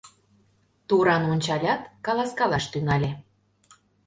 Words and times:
Туран 0.87 1.23
ончалят, 1.33 1.81
каласкалаш 2.05 2.65
тӱҥале: 2.71 3.11